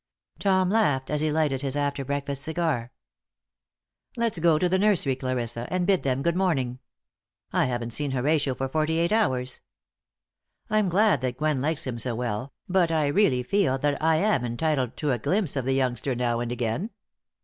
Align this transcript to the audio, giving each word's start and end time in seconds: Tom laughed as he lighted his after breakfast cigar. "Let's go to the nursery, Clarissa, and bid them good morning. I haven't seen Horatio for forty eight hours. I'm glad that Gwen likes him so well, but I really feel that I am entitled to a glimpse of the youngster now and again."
Tom 0.39 0.71
laughed 0.71 1.11
as 1.11 1.21
he 1.21 1.31
lighted 1.31 1.61
his 1.61 1.75
after 1.75 2.03
breakfast 2.03 2.41
cigar. 2.41 2.91
"Let's 4.17 4.39
go 4.39 4.57
to 4.57 4.67
the 4.67 4.79
nursery, 4.79 5.15
Clarissa, 5.15 5.67
and 5.69 5.85
bid 5.85 6.01
them 6.01 6.23
good 6.23 6.35
morning. 6.35 6.79
I 7.53 7.65
haven't 7.65 7.91
seen 7.91 8.09
Horatio 8.09 8.55
for 8.55 8.67
forty 8.67 8.97
eight 8.97 9.11
hours. 9.11 9.61
I'm 10.71 10.89
glad 10.89 11.21
that 11.21 11.37
Gwen 11.37 11.61
likes 11.61 11.85
him 11.85 11.99
so 11.99 12.15
well, 12.15 12.51
but 12.67 12.91
I 12.91 13.05
really 13.05 13.43
feel 13.43 13.77
that 13.77 14.01
I 14.01 14.15
am 14.15 14.43
entitled 14.43 14.97
to 14.97 15.11
a 15.11 15.19
glimpse 15.19 15.55
of 15.55 15.65
the 15.65 15.73
youngster 15.75 16.15
now 16.15 16.39
and 16.39 16.51
again." 16.51 16.89